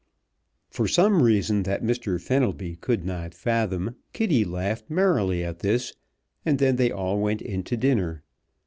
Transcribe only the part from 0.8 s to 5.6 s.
some reason that Mr. Fenelby could not fathom Kitty laughed merrily at